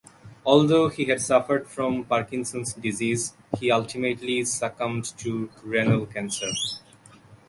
Although 0.47 0.87
he 0.89 1.05
had 1.05 1.21
suffered 1.21 1.67
from 1.67 2.05
Parkinson's 2.05 2.73
disease, 2.73 3.33
he 3.59 3.69
ultimately 3.71 4.43
succumbed 4.45 5.15
to 5.19 5.47
renal 5.63 6.07
cancer. 6.07 6.47